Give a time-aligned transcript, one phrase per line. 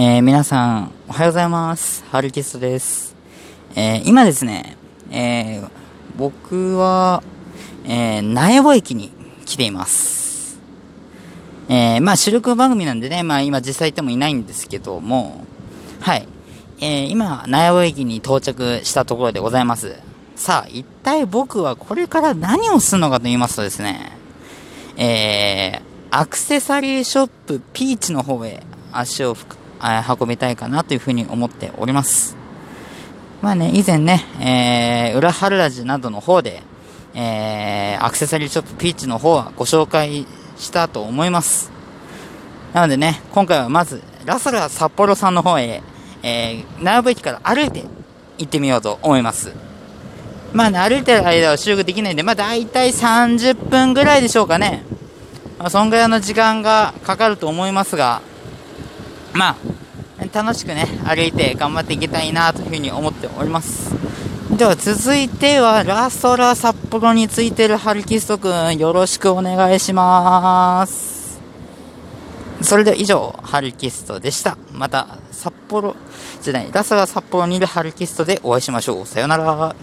[0.00, 2.04] えー、皆さん、おはようございます。
[2.04, 3.16] ハルキストです。
[3.74, 4.76] えー、今ですね、
[5.10, 5.68] えー、
[6.16, 7.20] 僕は、
[7.84, 9.10] えー、苗穂駅に
[9.44, 10.60] 来ています。
[11.68, 15.44] え、まあ、主力番組なんでね、まあ、今実際行ってもいないんですけども、
[15.98, 16.28] はい。
[16.80, 19.96] えー、今、苗穂駅に到着したところでございます。
[20.36, 24.12] さあ、一体僕はこれから何をするのかと言いますとですね、
[24.96, 28.62] えー、アクセサリーショップピーチの方へ
[28.92, 32.36] 足をふく運びたいかなというふうに思っております。
[33.40, 36.62] まあね、以前ね、えー、裏春ラジなどの方で、
[37.14, 41.70] えー、アクセサリーショップピーチの方はご紹介したと思います。
[42.74, 45.82] なのでね、今回はまず、ラサラ札幌さんの方へ、
[46.22, 47.84] えー、苗場駅から歩いて
[48.38, 49.52] 行ってみようと思います。
[50.52, 54.82] まあね、歩いてる間は集合できないんで、まあ大体30分ぐらいでしょうかね。
[55.58, 58.22] まあ、そんぐらいの時間がかかると思いますが、
[59.32, 59.56] まあ、
[60.32, 63.94] 楽しくね、歩いて頑張っていきたいなというふうに思っております。
[64.56, 71.38] では続いては、ラストラ札幌についてるハルキストくん、よろしくお願いします。
[72.62, 74.58] それでは以上、ハルキストでした。
[74.72, 75.94] また、札幌、
[76.42, 79.06] じゃない、ラストラ札幌にいるハルキストでお会いしましょう。
[79.06, 79.76] さよなら。